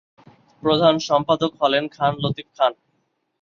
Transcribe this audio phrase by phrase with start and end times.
[0.63, 2.73] প্রধান সম্পাদক হলেন খান লতিফ খান।